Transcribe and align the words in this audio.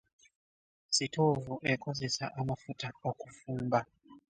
Sitoovu 0.95 1.53
ekozesa 1.73 2.25
amafuta 2.39 2.87
okufumba. 3.09 3.79